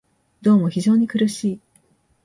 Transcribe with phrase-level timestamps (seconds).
[0.41, 1.59] どうも非常に苦しい